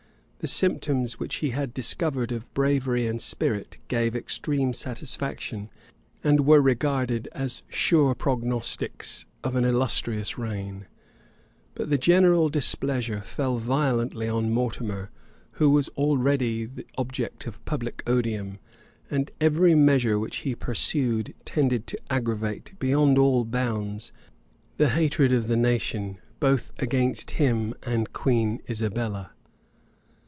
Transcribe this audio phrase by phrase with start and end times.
[0.41, 5.69] The symptoms which he had discovered of bravery and spirit gave extreme satisfaction,
[6.23, 10.87] and were regarded as sure prognostics of an illustrious reign:
[11.75, 15.11] but the general displeasure fell violently on Mortimer,
[15.61, 18.57] who was already the object of public odium;
[19.11, 24.11] and every measure which he pursued tended to aggravate, beyond all bounds,
[24.77, 29.33] the hatred of the nation both against him and Queen Isabella.